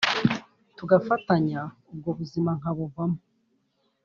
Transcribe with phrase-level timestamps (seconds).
[0.77, 3.19] tugafatanya ubwo buzima nkabuvamo